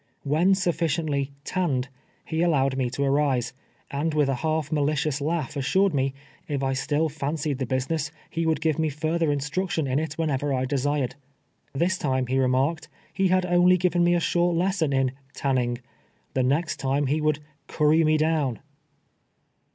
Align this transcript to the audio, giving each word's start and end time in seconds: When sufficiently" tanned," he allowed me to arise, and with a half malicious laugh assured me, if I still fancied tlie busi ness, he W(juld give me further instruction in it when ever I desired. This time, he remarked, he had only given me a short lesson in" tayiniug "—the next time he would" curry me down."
When 0.23 0.55
sufficiently" 0.55 1.29
tanned," 1.53 1.89
he 2.25 2.41
allowed 2.41 2.75
me 2.75 2.89
to 2.89 3.03
arise, 3.03 3.53
and 3.91 4.15
with 4.15 4.29
a 4.29 4.33
half 4.41 4.71
malicious 4.71 5.21
laugh 5.21 5.55
assured 5.55 5.93
me, 5.93 6.15
if 6.47 6.63
I 6.63 6.73
still 6.73 7.07
fancied 7.07 7.59
tlie 7.59 7.67
busi 7.67 7.87
ness, 7.91 8.11
he 8.27 8.43
W(juld 8.45 8.61
give 8.61 8.79
me 8.79 8.89
further 8.89 9.31
instruction 9.31 9.85
in 9.85 9.99
it 9.99 10.13
when 10.17 10.31
ever 10.31 10.55
I 10.55 10.65
desired. 10.65 11.13
This 11.73 11.99
time, 11.99 12.25
he 12.25 12.39
remarked, 12.39 12.89
he 13.13 13.27
had 13.27 13.45
only 13.45 13.77
given 13.77 14.03
me 14.03 14.15
a 14.15 14.19
short 14.19 14.55
lesson 14.57 14.91
in" 14.91 15.11
tayiniug 15.37 15.77
"—the 16.33 16.41
next 16.41 16.77
time 16.77 17.05
he 17.05 17.21
would" 17.21 17.37
curry 17.67 18.03
me 18.03 18.17
down." 18.17 18.57